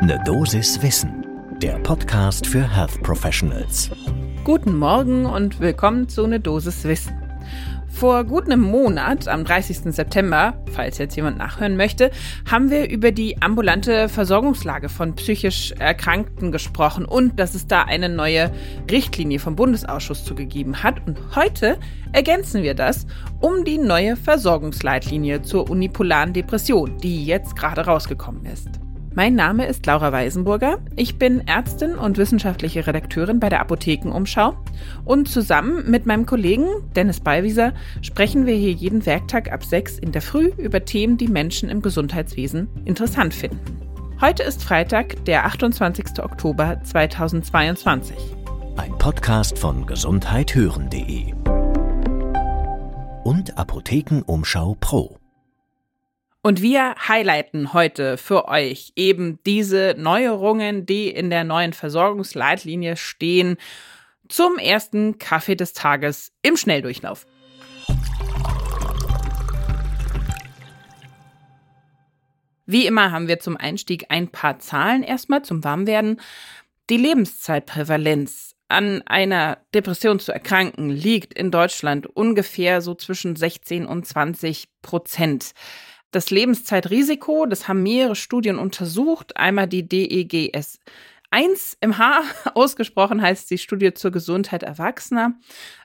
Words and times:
Ne 0.00 0.16
Dosis 0.24 0.80
Wissen, 0.80 1.26
der 1.60 1.76
Podcast 1.80 2.46
für 2.46 2.62
Health 2.62 3.02
Professionals. 3.02 3.90
Guten 4.44 4.76
Morgen 4.76 5.26
und 5.26 5.58
willkommen 5.58 6.08
zu 6.08 6.24
Ne 6.28 6.38
Dosis 6.38 6.84
Wissen. 6.84 7.20
Vor 7.88 8.22
gut 8.22 8.44
einem 8.44 8.60
Monat, 8.60 9.26
am 9.26 9.42
30. 9.42 9.92
September, 9.92 10.54
falls 10.72 10.98
jetzt 10.98 11.16
jemand 11.16 11.38
nachhören 11.38 11.76
möchte, 11.76 12.12
haben 12.48 12.70
wir 12.70 12.88
über 12.88 13.10
die 13.10 13.42
ambulante 13.42 14.08
Versorgungslage 14.08 14.88
von 14.88 15.16
psychisch 15.16 15.72
Erkrankten 15.72 16.52
gesprochen 16.52 17.04
und 17.04 17.40
dass 17.40 17.56
es 17.56 17.66
da 17.66 17.82
eine 17.82 18.08
neue 18.08 18.52
Richtlinie 18.88 19.40
vom 19.40 19.56
Bundesausschuss 19.56 20.24
zugegeben 20.24 20.84
hat. 20.84 21.04
Und 21.08 21.18
heute 21.34 21.76
ergänzen 22.12 22.62
wir 22.62 22.74
das 22.74 23.04
um 23.40 23.64
die 23.64 23.78
neue 23.78 24.14
Versorgungsleitlinie 24.14 25.42
zur 25.42 25.68
unipolaren 25.68 26.32
Depression, 26.32 26.98
die 26.98 27.26
jetzt 27.26 27.56
gerade 27.56 27.84
rausgekommen 27.84 28.46
ist. 28.46 28.78
Mein 29.18 29.34
Name 29.34 29.66
ist 29.66 29.84
Laura 29.84 30.12
Weisenburger. 30.12 30.78
Ich 30.94 31.18
bin 31.18 31.44
Ärztin 31.48 31.96
und 31.96 32.18
wissenschaftliche 32.18 32.86
Redakteurin 32.86 33.40
bei 33.40 33.48
der 33.48 33.58
Apothekenumschau. 33.58 34.54
Und 35.04 35.28
zusammen 35.28 35.90
mit 35.90 36.06
meinem 36.06 36.24
Kollegen 36.24 36.68
Dennis 36.94 37.18
Ballwieser 37.18 37.72
sprechen 38.00 38.46
wir 38.46 38.54
hier 38.54 38.70
jeden 38.70 39.06
Werktag 39.06 39.50
ab 39.50 39.64
6 39.64 39.98
in 39.98 40.12
der 40.12 40.22
Früh 40.22 40.52
über 40.56 40.84
Themen, 40.84 41.16
die 41.16 41.26
Menschen 41.26 41.68
im 41.68 41.82
Gesundheitswesen 41.82 42.68
interessant 42.84 43.34
finden. 43.34 43.58
Heute 44.20 44.44
ist 44.44 44.62
Freitag, 44.62 45.24
der 45.24 45.46
28. 45.46 46.22
Oktober 46.22 46.80
2022. 46.84 48.14
Ein 48.76 48.96
Podcast 48.98 49.58
von 49.58 49.84
gesundheithören.de 49.84 51.34
und 53.24 53.58
Apothekenumschau 53.58 54.76
Pro. 54.78 55.17
Und 56.48 56.62
wir 56.62 56.94
highlighten 57.06 57.74
heute 57.74 58.16
für 58.16 58.48
euch 58.48 58.94
eben 58.96 59.38
diese 59.44 59.94
Neuerungen, 59.98 60.86
die 60.86 61.10
in 61.10 61.28
der 61.28 61.44
neuen 61.44 61.74
Versorgungsleitlinie 61.74 62.96
stehen, 62.96 63.58
zum 64.30 64.56
ersten 64.56 65.18
Kaffee 65.18 65.56
des 65.56 65.74
Tages 65.74 66.32
im 66.40 66.56
Schnelldurchlauf. 66.56 67.26
Wie 72.64 72.86
immer 72.86 73.12
haben 73.12 73.28
wir 73.28 73.40
zum 73.40 73.58
Einstieg 73.58 74.06
ein 74.08 74.28
paar 74.28 74.58
Zahlen 74.58 75.02
erstmal 75.02 75.42
zum 75.42 75.62
Warmwerden. 75.64 76.18
Die 76.88 76.96
Lebenszeitprävalenz 76.96 78.54
an 78.68 79.02
einer 79.02 79.58
Depression 79.74 80.18
zu 80.18 80.32
erkranken 80.32 80.88
liegt 80.88 81.34
in 81.34 81.50
Deutschland 81.50 82.06
ungefähr 82.06 82.80
so 82.80 82.94
zwischen 82.94 83.36
16 83.36 83.84
und 83.84 84.06
20 84.06 84.68
Prozent. 84.80 85.52
Das 86.10 86.30
Lebenszeitrisiko, 86.30 87.44
das 87.46 87.68
haben 87.68 87.82
mehrere 87.82 88.16
Studien 88.16 88.58
untersucht. 88.58 89.36
Einmal 89.36 89.66
die 89.66 89.86
DEGS 89.86 90.80
1 91.30 91.76
im 91.82 91.98
H 91.98 92.22
ausgesprochen 92.54 93.20
heißt 93.20 93.50
die 93.50 93.58
Studie 93.58 93.92
zur 93.92 94.10
Gesundheit 94.10 94.62
Erwachsener, 94.62 95.34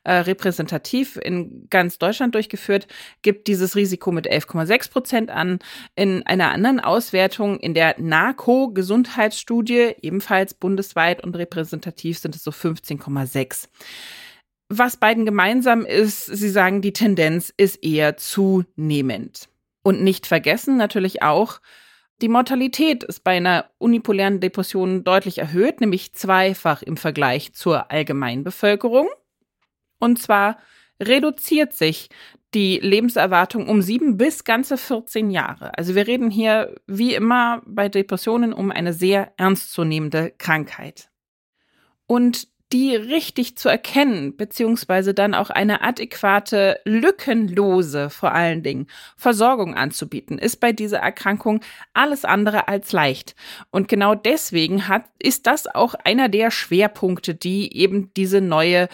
äh, 0.04 0.14
repräsentativ 0.14 1.18
in 1.18 1.68
ganz 1.70 1.98
Deutschland 1.98 2.36
durchgeführt, 2.36 2.88
gibt 3.22 3.48
dieses 3.48 3.76
Risiko 3.76 4.12
mit 4.12 4.26
11,6 4.26 4.92
Prozent 4.92 5.32
an. 5.32 5.60
In 5.96 6.26
einer 6.26 6.52
anderen 6.52 6.80
Auswertung 6.80 7.60
in 7.60 7.74
der 7.74 8.00
NACO-Gesundheitsstudie, 8.00 9.96
ebenfalls 10.02 10.54
bundesweit 10.54 11.22
und 11.22 11.36
repräsentativ, 11.36 12.20
sind 12.20 12.36
es 12.36 12.44
so 12.44 12.52
15,6. 12.52 13.68
Was 14.70 14.98
beiden 14.98 15.26
gemeinsam 15.26 15.86
ist, 15.86 16.26
sie 16.26 16.50
sagen, 16.50 16.82
die 16.82 16.94
Tendenz 16.94 17.54
ist 17.56 17.84
eher 17.84 18.16
zunehmend. 18.16 19.50
Und 19.84 20.02
nicht 20.02 20.26
vergessen 20.26 20.78
natürlich 20.78 21.22
auch, 21.22 21.60
die 22.22 22.30
Mortalität 22.30 23.04
ist 23.04 23.24
bei 23.24 23.38
einer 23.38 23.70
unipolären 23.80 24.40
Depression 24.40 25.04
deutlich 25.04 25.40
erhöht, 25.40 25.82
nämlich 25.82 26.14
zweifach 26.14 26.82
im 26.82 26.96
Vergleich 26.96 27.54
zur 27.54 27.92
Allgemeinbevölkerung. 27.92 29.08
Und 30.00 30.22
zwar 30.22 30.58
reduziert 31.02 31.74
sich 31.74 32.10
die 32.54 32.80
Lebenserwartung 32.80 33.68
um 33.68 33.82
sieben 33.82 34.16
bis 34.16 34.44
ganze 34.44 34.78
14 34.78 35.32
Jahre. 35.32 35.78
Also 35.78 35.96
wir 35.96 36.08
reden 36.08 36.30
hier 36.30 36.76
wie 36.88 37.16
immer 37.16 37.62
bei 37.66 37.90
Depressionen 37.90 38.54
um 38.54 38.72
eine 38.72 38.94
sehr 38.94 39.34
ernstzunehmende 39.38 40.34
Krankheit. 40.38 41.10
Und 42.06 42.48
die 42.74 42.96
richtig 42.96 43.56
zu 43.56 43.70
erkennen, 43.70 44.36
beziehungsweise 44.36 45.14
dann 45.14 45.36
auch 45.36 45.52
eine 45.52 45.82
adäquate, 45.84 46.80
lückenlose 46.84 48.10
vor 48.10 48.34
allen 48.34 48.64
Dingen 48.64 48.88
Versorgung 49.16 49.76
anzubieten, 49.76 50.40
ist 50.40 50.60
bei 50.60 50.74
dieser 50.74 50.98
Erkrankung 50.98 51.62
alles 51.94 52.26
andere 52.26 52.68
als 52.68 52.92
leicht. 52.92 53.36
Und 53.70 53.88
genau 53.88 54.16
deswegen 54.16 54.88
hat, 54.88 55.06
ist 55.20 55.46
das 55.46 55.68
auch 55.68 55.94
einer 55.94 56.30
der 56.30 56.50
Schwerpunkte, 56.50 57.36
die 57.36 57.78
eben 57.78 58.12
diese 58.16 58.42
neue 58.42 58.90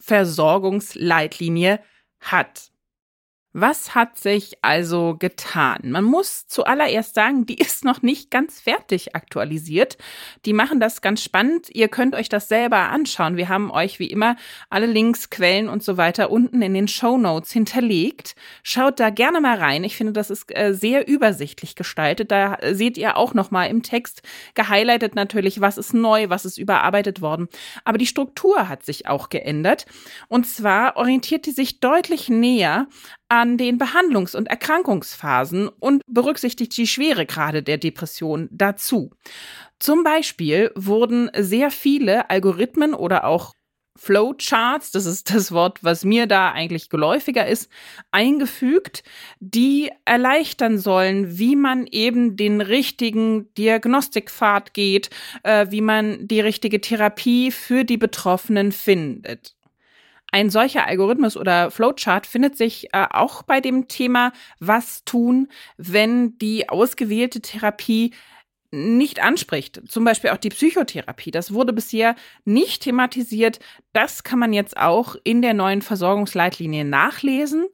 Versorgungsleitlinie 0.00 1.80
hat. 2.20 2.70
Was 3.60 3.96
hat 3.96 4.16
sich 4.16 4.52
also 4.62 5.16
getan? 5.18 5.90
Man 5.90 6.04
muss 6.04 6.46
zuallererst 6.46 7.16
sagen, 7.16 7.44
die 7.44 7.54
ist 7.58 7.84
noch 7.84 8.02
nicht 8.02 8.30
ganz 8.30 8.60
fertig 8.60 9.16
aktualisiert. 9.16 9.98
Die 10.44 10.52
machen 10.52 10.78
das 10.78 11.02
ganz 11.02 11.24
spannend. 11.24 11.68
Ihr 11.70 11.88
könnt 11.88 12.14
euch 12.14 12.28
das 12.28 12.48
selber 12.48 12.90
anschauen. 12.90 13.36
Wir 13.36 13.48
haben 13.48 13.72
euch 13.72 13.98
wie 13.98 14.06
immer 14.06 14.36
alle 14.70 14.86
Links, 14.86 15.30
Quellen 15.30 15.68
und 15.68 15.82
so 15.82 15.96
weiter 15.96 16.30
unten 16.30 16.62
in 16.62 16.72
den 16.72 16.86
Show 16.86 17.18
Notes 17.18 17.50
hinterlegt. 17.50 18.36
Schaut 18.62 19.00
da 19.00 19.10
gerne 19.10 19.40
mal 19.40 19.58
rein. 19.58 19.82
Ich 19.82 19.96
finde, 19.96 20.12
das 20.12 20.30
ist 20.30 20.56
äh, 20.56 20.72
sehr 20.72 21.08
übersichtlich 21.08 21.74
gestaltet. 21.74 22.30
Da 22.30 22.58
seht 22.70 22.96
ihr 22.96 23.16
auch 23.16 23.34
noch 23.34 23.50
mal 23.50 23.64
im 23.64 23.82
Text 23.82 24.22
gehighlightet 24.54 25.16
natürlich, 25.16 25.60
was 25.60 25.78
ist 25.78 25.94
neu, 25.94 26.28
was 26.28 26.44
ist 26.44 26.58
überarbeitet 26.58 27.20
worden. 27.22 27.48
Aber 27.84 27.98
die 27.98 28.06
Struktur 28.06 28.68
hat 28.68 28.84
sich 28.84 29.08
auch 29.08 29.30
geändert. 29.30 29.86
Und 30.28 30.46
zwar 30.46 30.96
orientiert 30.96 31.46
die 31.46 31.50
sich 31.50 31.80
deutlich 31.80 32.28
näher 32.28 32.86
an 33.28 33.56
den 33.56 33.78
Behandlungs- 33.78 34.36
und 34.36 34.48
Erkrankungsphasen 34.48 35.68
und 35.68 36.02
berücksichtigt 36.06 36.76
die 36.76 36.86
Schweregrade 36.86 37.62
der 37.62 37.78
Depression 37.78 38.48
dazu. 38.50 39.10
Zum 39.78 40.02
Beispiel 40.02 40.72
wurden 40.74 41.30
sehr 41.36 41.70
viele 41.70 42.30
Algorithmen 42.30 42.94
oder 42.94 43.24
auch 43.24 43.52
Flowcharts, 43.98 44.92
das 44.92 45.06
ist 45.06 45.34
das 45.34 45.50
Wort, 45.52 45.82
was 45.82 46.04
mir 46.04 46.26
da 46.26 46.52
eigentlich 46.52 46.88
geläufiger 46.88 47.46
ist, 47.46 47.68
eingefügt, 48.12 49.02
die 49.40 49.90
erleichtern 50.04 50.78
sollen, 50.78 51.38
wie 51.38 51.56
man 51.56 51.86
eben 51.86 52.36
den 52.36 52.60
richtigen 52.60 53.52
Diagnostikpfad 53.54 54.72
geht, 54.72 55.10
äh, 55.42 55.66
wie 55.70 55.80
man 55.80 56.26
die 56.26 56.40
richtige 56.40 56.80
Therapie 56.80 57.50
für 57.50 57.84
die 57.84 57.96
Betroffenen 57.96 58.70
findet. 58.70 59.57
Ein 60.30 60.50
solcher 60.50 60.86
Algorithmus 60.86 61.36
oder 61.36 61.70
Flowchart 61.70 62.26
findet 62.26 62.56
sich 62.56 62.92
äh, 62.92 63.06
auch 63.10 63.42
bei 63.42 63.60
dem 63.60 63.88
Thema, 63.88 64.32
was 64.60 65.04
tun, 65.04 65.48
wenn 65.78 66.36
die 66.38 66.68
ausgewählte 66.68 67.40
Therapie 67.40 68.12
nicht 68.70 69.22
anspricht. 69.22 69.80
Zum 69.88 70.04
Beispiel 70.04 70.30
auch 70.30 70.36
die 70.36 70.50
Psychotherapie. 70.50 71.30
Das 71.30 71.54
wurde 71.54 71.72
bisher 71.72 72.16
nicht 72.44 72.82
thematisiert. 72.82 73.60
Das 73.94 74.24
kann 74.24 74.38
man 74.38 74.52
jetzt 74.52 74.76
auch 74.76 75.16
in 75.24 75.40
der 75.40 75.54
neuen 75.54 75.80
Versorgungsleitlinie 75.80 76.84
nachlesen. 76.84 77.66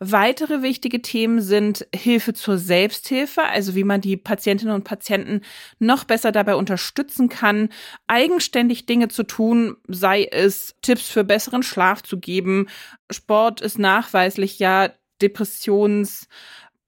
Weitere 0.00 0.62
wichtige 0.62 1.02
Themen 1.02 1.42
sind 1.42 1.86
Hilfe 1.94 2.32
zur 2.32 2.56
Selbsthilfe, 2.56 3.42
also 3.42 3.74
wie 3.74 3.84
man 3.84 4.00
die 4.00 4.16
Patientinnen 4.16 4.74
und 4.74 4.84
Patienten 4.84 5.42
noch 5.78 6.04
besser 6.04 6.32
dabei 6.32 6.54
unterstützen 6.54 7.28
kann, 7.28 7.68
eigenständig 8.06 8.86
Dinge 8.86 9.08
zu 9.08 9.24
tun, 9.24 9.76
sei 9.86 10.24
es 10.24 10.76
Tipps 10.80 11.10
für 11.10 11.24
besseren 11.24 11.62
Schlaf 11.62 12.02
zu 12.02 12.18
geben. 12.18 12.68
Sport 13.10 13.60
ist 13.60 13.78
nachweislich 13.78 14.58
ja 14.58 14.90
Depressions 15.20 16.28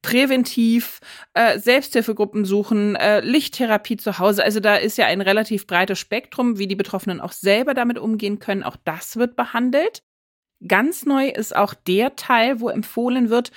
präventiv 0.02 1.00
äh, 1.34 1.58
Selbsthilfegruppen 1.58 2.44
suchen, 2.44 2.96
äh, 2.96 3.20
Lichttherapie 3.20 3.96
zu 3.96 4.18
Hause. 4.18 4.44
Also 4.44 4.60
da 4.60 4.76
ist 4.76 4.98
ja 4.98 5.06
ein 5.06 5.20
relativ 5.20 5.66
breites 5.66 5.98
Spektrum, 5.98 6.58
wie 6.58 6.66
die 6.66 6.76
Betroffenen 6.76 7.20
auch 7.20 7.32
selber 7.32 7.74
damit 7.74 7.98
umgehen 7.98 8.38
können. 8.38 8.62
Auch 8.62 8.76
das 8.84 9.16
wird 9.16 9.36
behandelt. 9.36 10.02
Ganz 10.66 11.06
neu 11.06 11.28
ist 11.28 11.56
auch 11.56 11.72
der 11.72 12.16
Teil, 12.16 12.60
wo 12.60 12.68
empfohlen 12.68 13.30
wird, 13.30 13.50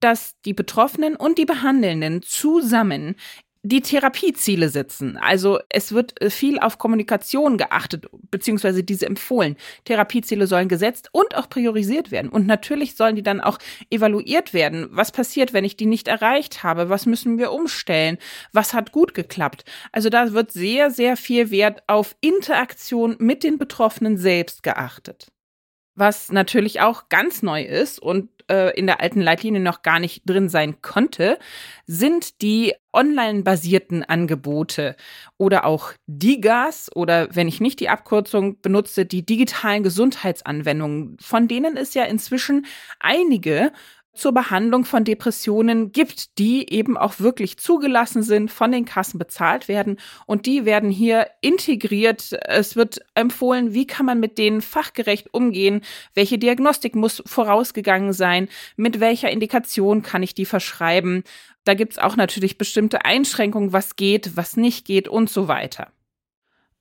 dass 0.00 0.38
die 0.44 0.52
Betroffenen 0.52 1.16
und 1.16 1.38
die 1.38 1.46
Behandelnden 1.46 2.22
zusammen 2.22 3.16
die 3.62 3.82
Therapieziele 3.82 4.70
setzen. 4.70 5.18
Also 5.18 5.58
es 5.68 5.92
wird 5.92 6.20
äh, 6.20 6.30
viel 6.30 6.58
auf 6.58 6.78
Kommunikation 6.78 7.58
geachtet, 7.58 8.06
beziehungsweise 8.30 8.82
diese 8.82 9.06
empfohlen. 9.06 9.56
Therapieziele 9.84 10.46
sollen 10.46 10.68
gesetzt 10.68 11.10
und 11.12 11.36
auch 11.36 11.48
priorisiert 11.48 12.10
werden. 12.10 12.30
Und 12.30 12.46
natürlich 12.46 12.96
sollen 12.96 13.16
die 13.16 13.22
dann 13.22 13.40
auch 13.40 13.58
evaluiert 13.90 14.54
werden. 14.54 14.88
Was 14.90 15.12
passiert, 15.12 15.52
wenn 15.52 15.64
ich 15.64 15.76
die 15.76 15.86
nicht 15.86 16.08
erreicht 16.08 16.62
habe? 16.62 16.88
Was 16.88 17.04
müssen 17.04 17.38
wir 17.38 17.52
umstellen? 17.52 18.16
Was 18.52 18.72
hat 18.72 18.92
gut 18.92 19.12
geklappt? 19.12 19.64
Also 19.92 20.08
da 20.08 20.32
wird 20.32 20.52
sehr, 20.52 20.90
sehr 20.90 21.16
viel 21.16 21.50
Wert 21.50 21.82
auf 21.86 22.16
Interaktion 22.20 23.16
mit 23.18 23.44
den 23.44 23.58
Betroffenen 23.58 24.16
selbst 24.16 24.62
geachtet. 24.62 25.30
Was 25.94 26.30
natürlich 26.30 26.80
auch 26.80 27.08
ganz 27.08 27.42
neu 27.42 27.62
ist 27.62 27.98
und 28.00 28.30
äh, 28.50 28.76
in 28.76 28.86
der 28.86 29.00
alten 29.00 29.20
Leitlinie 29.20 29.60
noch 29.60 29.82
gar 29.82 30.00
nicht 30.00 30.22
drin 30.28 30.48
sein 30.48 30.82
konnte, 30.82 31.38
sind 31.86 32.42
die 32.42 32.74
online-basierten 32.92 34.02
Angebote 34.02 34.96
oder 35.38 35.64
auch 35.64 35.92
DIGAS 36.06 36.90
oder 36.94 37.28
wenn 37.34 37.48
ich 37.48 37.60
nicht 37.60 37.80
die 37.80 37.88
Abkürzung 37.88 38.60
benutze, 38.60 39.06
die 39.06 39.24
digitalen 39.24 39.82
Gesundheitsanwendungen, 39.82 41.16
von 41.20 41.46
denen 41.46 41.76
es 41.76 41.94
ja 41.94 42.04
inzwischen 42.04 42.66
einige 42.98 43.72
zur 44.12 44.32
Behandlung 44.32 44.84
von 44.84 45.04
Depressionen 45.04 45.92
gibt, 45.92 46.38
die 46.38 46.72
eben 46.72 46.96
auch 46.96 47.20
wirklich 47.20 47.58
zugelassen 47.58 48.22
sind, 48.22 48.50
von 48.50 48.72
den 48.72 48.84
Kassen 48.84 49.18
bezahlt 49.18 49.68
werden 49.68 49.98
und 50.26 50.46
die 50.46 50.64
werden 50.64 50.90
hier 50.90 51.28
integriert. 51.40 52.36
Es 52.46 52.76
wird 52.76 53.00
empfohlen, 53.14 53.72
wie 53.72 53.86
kann 53.86 54.06
man 54.06 54.20
mit 54.20 54.38
denen 54.38 54.62
fachgerecht 54.62 55.32
umgehen, 55.32 55.82
welche 56.14 56.38
Diagnostik 56.38 56.94
muss 56.94 57.22
vorausgegangen 57.26 58.12
sein, 58.12 58.48
mit 58.76 59.00
welcher 59.00 59.30
Indikation 59.30 60.02
kann 60.02 60.22
ich 60.22 60.34
die 60.34 60.46
verschreiben. 60.46 61.22
Da 61.64 61.74
gibt 61.74 61.92
es 61.92 61.98
auch 61.98 62.16
natürlich 62.16 62.58
bestimmte 62.58 63.04
Einschränkungen, 63.04 63.72
was 63.72 63.96
geht, 63.96 64.36
was 64.36 64.56
nicht 64.56 64.86
geht 64.86 65.08
und 65.08 65.30
so 65.30 65.46
weiter. 65.46 65.92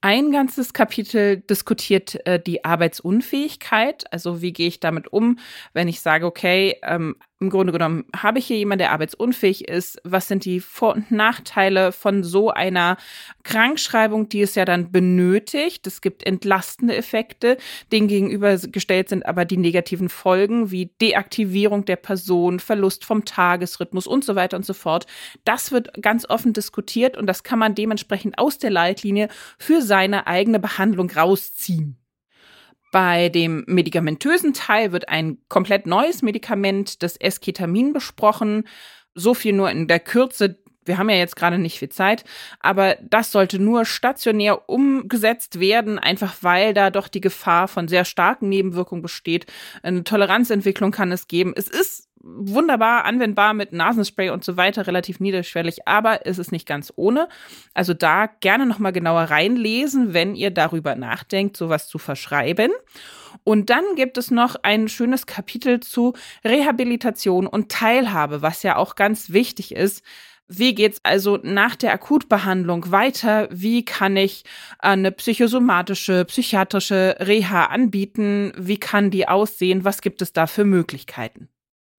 Ein 0.01 0.31
ganzes 0.31 0.71
Kapitel 0.71 1.41
diskutiert 1.41 2.25
äh, 2.25 2.39
die 2.39 2.63
Arbeitsunfähigkeit. 2.63 4.11
Also 4.13 4.41
wie 4.41 4.53
gehe 4.53 4.67
ich 4.67 4.79
damit 4.79 5.11
um, 5.11 5.39
wenn 5.73 5.89
ich 5.89 5.99
sage, 5.99 6.25
okay, 6.25 6.77
ähm, 6.83 7.17
im 7.41 7.49
Grunde 7.49 7.71
genommen 7.71 8.05
habe 8.13 8.39
ich 8.39 8.47
hier 8.47 8.57
jemanden, 8.57 8.79
der 8.79 8.91
arbeitsunfähig 8.91 9.67
ist. 9.67 10.01
Was 10.03 10.27
sind 10.27 10.43
die 10.43 10.59
Vor- 10.59 10.95
und 10.95 11.09
Nachteile 11.09 11.93
von 11.93 12.23
so 12.23 12.49
einer 12.49 12.97
Krankschreibung, 13.43 14.27
die 14.27 14.41
es 14.41 14.55
ja 14.55 14.65
dann 14.65 14.91
benötigt? 14.91 15.87
Es 15.87 16.01
gibt 16.01 16.25
entlastende 16.25 16.97
Effekte, 16.97 17.57
denen 17.93 18.09
gegenübergestellt 18.09 19.07
sind 19.07 19.25
aber 19.25 19.45
die 19.45 19.57
negativen 19.57 20.09
Folgen 20.09 20.71
wie 20.71 20.87
Deaktivierung 21.01 21.85
der 21.85 21.95
Person, 21.95 22.59
Verlust 22.59 23.05
vom 23.05 23.23
Tagesrhythmus 23.23 24.05
und 24.05 24.25
so 24.25 24.35
weiter 24.35 24.57
und 24.57 24.65
so 24.65 24.73
fort. 24.73 25.05
Das 25.45 25.71
wird 25.71 26.01
ganz 26.01 26.29
offen 26.29 26.51
diskutiert 26.51 27.17
und 27.17 27.27
das 27.27 27.43
kann 27.43 27.59
man 27.59 27.73
dementsprechend 27.73 28.37
aus 28.37 28.57
der 28.57 28.71
Leitlinie 28.71 29.29
für 29.57 29.81
seine 29.81 30.27
eigene 30.27 30.59
Behandlung 30.59 31.09
rausziehen. 31.09 31.98
Bei 32.91 33.29
dem 33.29 33.63
medikamentösen 33.67 34.53
Teil 34.53 34.91
wird 34.91 35.09
ein 35.09 35.37
komplett 35.47 35.85
neues 35.85 36.21
Medikament, 36.21 37.03
das 37.03 37.17
Esketamin, 37.17 37.93
besprochen. 37.93 38.67
So 39.13 39.33
viel 39.33 39.53
nur 39.53 39.69
in 39.69 39.87
der 39.87 39.99
Kürze. 39.99 40.59
Wir 40.85 40.97
haben 40.97 41.09
ja 41.09 41.17
jetzt 41.17 41.35
gerade 41.35 41.59
nicht 41.59 41.77
viel 41.77 41.89
Zeit, 41.89 42.23
aber 42.59 42.97
das 43.01 43.31
sollte 43.31 43.59
nur 43.59 43.85
stationär 43.85 44.67
umgesetzt 44.69 45.59
werden, 45.59 45.99
einfach 45.99 46.37
weil 46.41 46.73
da 46.73 46.89
doch 46.89 47.07
die 47.07 47.21
Gefahr 47.21 47.67
von 47.67 47.87
sehr 47.87 48.05
starken 48.05 48.49
Nebenwirkungen 48.49 49.03
besteht. 49.03 49.45
Eine 49.83 50.03
Toleranzentwicklung 50.03 50.91
kann 50.91 51.11
es 51.11 51.27
geben. 51.27 51.53
Es 51.55 51.67
ist 51.67 52.08
wunderbar 52.37 53.05
anwendbar 53.05 53.53
mit 53.53 53.73
Nasenspray 53.73 54.29
und 54.29 54.43
so 54.43 54.57
weiter, 54.57 54.87
relativ 54.87 55.19
niederschwellig, 55.19 55.87
aber 55.87 56.25
es 56.25 56.37
ist 56.37 56.51
nicht 56.51 56.67
ganz 56.67 56.93
ohne. 56.95 57.27
Also 57.73 57.93
da 57.93 58.27
gerne 58.27 58.65
nochmal 58.65 58.93
genauer 58.93 59.23
reinlesen, 59.23 60.13
wenn 60.13 60.35
ihr 60.35 60.51
darüber 60.51 60.95
nachdenkt, 60.95 61.57
sowas 61.57 61.87
zu 61.87 61.97
verschreiben. 61.97 62.71
Und 63.43 63.69
dann 63.69 63.83
gibt 63.95 64.17
es 64.17 64.31
noch 64.31 64.55
ein 64.63 64.87
schönes 64.87 65.25
Kapitel 65.25 65.79
zu 65.79 66.13
Rehabilitation 66.43 67.47
und 67.47 67.71
Teilhabe, 67.71 68.41
was 68.41 68.63
ja 68.63 68.75
auch 68.75 68.95
ganz 68.95 69.31
wichtig 69.31 69.75
ist. 69.75 70.03
Wie 70.51 70.73
geht's 70.73 70.99
also 71.03 71.37
nach 71.43 71.75
der 71.75 71.93
Akutbehandlung 71.93 72.91
weiter? 72.91 73.47
Wie 73.51 73.85
kann 73.85 74.17
ich 74.17 74.43
eine 74.79 75.11
psychosomatische, 75.11 76.25
psychiatrische 76.25 77.17
Reha 77.19 77.65
anbieten? 77.65 78.51
Wie 78.57 78.79
kann 78.79 79.11
die 79.11 79.27
aussehen? 79.27 79.85
Was 79.85 80.01
gibt 80.01 80.23
es 80.23 80.33
da 80.33 80.47
für 80.47 80.65
Möglichkeiten? 80.65 81.49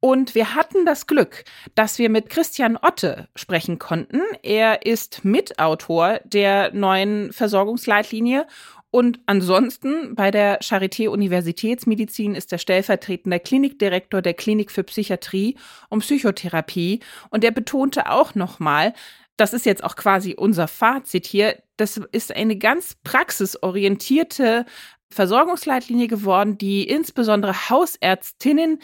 Und 0.00 0.34
wir 0.34 0.54
hatten 0.54 0.86
das 0.86 1.06
Glück, 1.06 1.44
dass 1.74 1.98
wir 1.98 2.08
mit 2.08 2.30
Christian 2.30 2.78
Otte 2.78 3.28
sprechen 3.36 3.78
konnten. 3.78 4.22
Er 4.42 4.86
ist 4.86 5.24
Mitautor 5.24 6.20
der 6.24 6.72
neuen 6.72 7.32
Versorgungsleitlinie 7.32 8.46
und 8.90 9.20
ansonsten 9.26 10.14
bei 10.16 10.30
der 10.30 10.60
Charité 10.62 11.08
Universitätsmedizin 11.08 12.34
ist 12.34 12.52
er 12.52 12.58
stellvertretender 12.58 13.38
Klinikdirektor 13.38 14.20
der 14.20 14.34
Klinik 14.34 14.72
für 14.72 14.82
Psychiatrie 14.82 15.56
und 15.90 16.00
Psychotherapie. 16.00 17.00
Und 17.30 17.44
er 17.44 17.52
betonte 17.52 18.10
auch 18.10 18.34
nochmal, 18.34 18.92
das 19.36 19.52
ist 19.52 19.64
jetzt 19.64 19.84
auch 19.84 19.94
quasi 19.94 20.34
unser 20.36 20.66
Fazit 20.66 21.26
hier, 21.26 21.62
das 21.76 22.00
ist 22.10 22.34
eine 22.34 22.56
ganz 22.56 22.96
praxisorientierte 23.04 24.66
Versorgungsleitlinie 25.12 26.08
geworden, 26.08 26.58
die 26.58 26.88
insbesondere 26.88 27.70
Hausärztinnen 27.70 28.80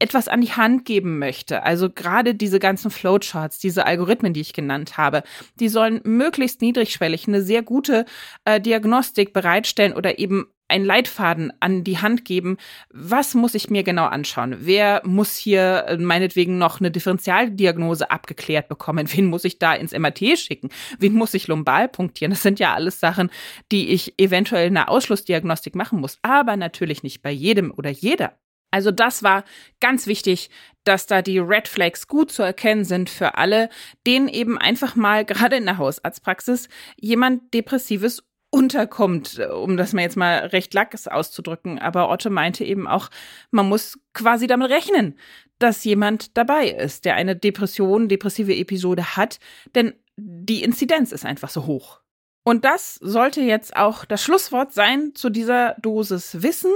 etwas 0.00 0.28
an 0.28 0.40
die 0.40 0.52
Hand 0.52 0.84
geben 0.84 1.18
möchte, 1.18 1.62
also 1.62 1.90
gerade 1.90 2.34
diese 2.34 2.58
ganzen 2.58 2.90
Flowcharts, 2.90 3.58
diese 3.58 3.86
Algorithmen, 3.86 4.32
die 4.32 4.40
ich 4.40 4.52
genannt 4.52 4.96
habe, 4.96 5.22
die 5.60 5.68
sollen 5.68 6.00
möglichst 6.04 6.62
niedrigschwellig 6.62 7.28
eine 7.28 7.42
sehr 7.42 7.62
gute 7.62 8.06
äh, 8.44 8.60
Diagnostik 8.60 9.32
bereitstellen 9.32 9.92
oder 9.92 10.18
eben 10.18 10.46
einen 10.70 10.84
Leitfaden 10.84 11.52
an 11.60 11.84
die 11.84 11.98
Hand 11.98 12.24
geben, 12.24 12.56
was 12.90 13.34
muss 13.34 13.54
ich 13.54 13.70
mir 13.70 13.82
genau 13.82 14.06
anschauen? 14.06 14.56
Wer 14.60 15.02
muss 15.04 15.36
hier 15.36 15.84
äh, 15.88 15.96
meinetwegen 15.98 16.58
noch 16.58 16.80
eine 16.80 16.90
Differentialdiagnose 16.90 18.10
abgeklärt 18.10 18.68
bekommen? 18.68 19.08
Wen 19.12 19.26
muss 19.26 19.44
ich 19.44 19.58
da 19.58 19.74
ins 19.74 19.92
MRT 19.92 20.38
schicken? 20.38 20.70
Wen 20.98 21.12
muss 21.12 21.34
ich 21.34 21.48
lumbal 21.48 21.88
punktieren? 21.88 22.30
Das 22.30 22.42
sind 22.42 22.60
ja 22.60 22.74
alles 22.74 23.00
Sachen, 23.00 23.30
die 23.72 23.90
ich 23.90 24.14
eventuell 24.18 24.68
in 24.68 24.76
einer 24.76 24.88
Ausschlussdiagnostik 24.88 25.74
machen 25.74 26.00
muss, 26.00 26.18
aber 26.22 26.56
natürlich 26.56 27.02
nicht 27.02 27.22
bei 27.22 27.32
jedem 27.32 27.72
oder 27.72 27.90
jeder. 27.90 28.39
Also 28.70 28.90
das 28.90 29.22
war 29.22 29.44
ganz 29.80 30.06
wichtig, 30.06 30.50
dass 30.84 31.06
da 31.06 31.22
die 31.22 31.38
Red 31.38 31.68
Flags 31.68 32.06
gut 32.06 32.30
zu 32.32 32.42
erkennen 32.42 32.84
sind 32.84 33.10
für 33.10 33.36
alle, 33.36 33.68
denen 34.06 34.28
eben 34.28 34.58
einfach 34.58 34.96
mal 34.96 35.24
gerade 35.26 35.56
in 35.56 35.66
der 35.66 35.78
Hausarztpraxis 35.78 36.68
jemand 36.96 37.52
Depressives 37.54 38.22
unterkommt, 38.50 39.38
um 39.38 39.76
das 39.76 39.92
mal 39.92 40.02
jetzt 40.02 40.16
mal 40.16 40.46
recht 40.46 40.74
lax 40.74 41.06
auszudrücken. 41.06 41.78
Aber 41.78 42.10
Otto 42.10 42.30
meinte 42.30 42.64
eben 42.64 42.88
auch, 42.88 43.08
man 43.50 43.68
muss 43.68 43.98
quasi 44.12 44.46
damit 44.46 44.70
rechnen, 44.70 45.16
dass 45.60 45.84
jemand 45.84 46.36
dabei 46.36 46.68
ist, 46.68 47.04
der 47.04 47.14
eine 47.14 47.36
Depression, 47.36 48.08
depressive 48.08 48.54
Episode 48.54 49.16
hat, 49.16 49.38
denn 49.74 49.94
die 50.16 50.62
Inzidenz 50.62 51.12
ist 51.12 51.24
einfach 51.24 51.50
so 51.50 51.66
hoch. 51.66 52.00
Und 52.42 52.64
das 52.64 52.94
sollte 52.96 53.42
jetzt 53.42 53.76
auch 53.76 54.04
das 54.04 54.22
Schlusswort 54.22 54.72
sein 54.72 55.14
zu 55.14 55.30
dieser 55.30 55.76
Dosis 55.80 56.42
Wissen 56.42 56.72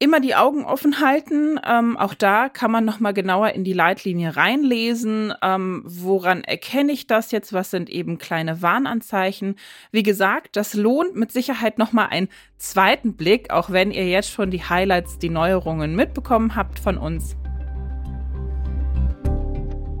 immer 0.00 0.18
die 0.18 0.34
Augen 0.34 0.64
offen 0.64 1.00
halten. 1.00 1.60
Ähm, 1.64 1.96
auch 1.98 2.14
da 2.14 2.48
kann 2.48 2.70
man 2.70 2.86
noch 2.86 3.00
mal 3.00 3.12
genauer 3.12 3.50
in 3.50 3.64
die 3.64 3.74
Leitlinie 3.74 4.34
reinlesen. 4.34 5.32
Ähm, 5.42 5.82
woran 5.84 6.42
erkenne 6.42 6.90
ich 6.90 7.06
das 7.06 7.30
jetzt? 7.32 7.52
Was 7.52 7.70
sind 7.70 7.90
eben 7.90 8.16
kleine 8.16 8.62
Warnanzeichen? 8.62 9.56
Wie 9.92 10.02
gesagt, 10.02 10.56
das 10.56 10.72
lohnt 10.72 11.16
mit 11.16 11.32
Sicherheit 11.32 11.78
noch 11.78 11.92
mal 11.92 12.06
einen 12.06 12.28
zweiten 12.56 13.14
Blick, 13.14 13.52
auch 13.52 13.70
wenn 13.70 13.90
ihr 13.90 14.08
jetzt 14.08 14.30
schon 14.30 14.50
die 14.50 14.64
Highlights, 14.64 15.18
die 15.18 15.28
Neuerungen 15.28 15.94
mitbekommen 15.94 16.56
habt 16.56 16.78
von 16.78 16.96
uns. 16.96 17.36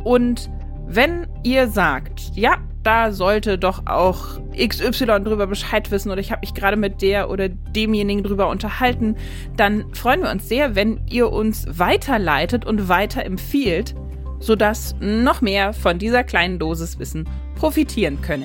Und 0.02 0.50
wenn 0.86 1.26
ihr 1.42 1.68
sagt, 1.68 2.32
ja, 2.34 2.56
da 2.82 3.12
sollte 3.12 3.58
doch 3.58 3.86
auch 3.86 4.40
XY 4.56 5.22
drüber 5.22 5.46
Bescheid 5.46 5.90
wissen 5.90 6.10
oder 6.10 6.20
ich 6.20 6.32
habe 6.32 6.40
mich 6.40 6.54
gerade 6.54 6.76
mit 6.76 7.02
der 7.02 7.30
oder 7.30 7.48
demjenigen 7.48 8.22
drüber 8.22 8.48
unterhalten, 8.48 9.16
dann 9.56 9.92
freuen 9.94 10.22
wir 10.22 10.30
uns 10.30 10.48
sehr, 10.48 10.74
wenn 10.74 11.00
ihr 11.08 11.30
uns 11.30 11.66
weiterleitet 11.70 12.64
und 12.64 12.88
weiterempfiehlt, 12.88 13.94
sodass 14.38 14.96
noch 15.00 15.40
mehr 15.40 15.72
von 15.72 15.98
dieser 15.98 16.24
kleinen 16.24 16.58
Dosis 16.58 16.98
Wissen 16.98 17.28
profitieren 17.54 18.20
können. 18.22 18.44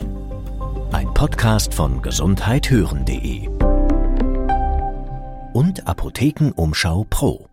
Ein 0.92 1.14
Podcast 1.14 1.74
von 1.74 2.02
gesundheithören.de 2.02 3.48
und 5.54 5.88
Apothekenumschau 5.88 7.06
Pro. 7.10 7.48